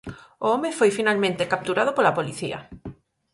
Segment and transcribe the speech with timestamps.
[0.43, 2.59] O home foi finalmente capturado pola policía.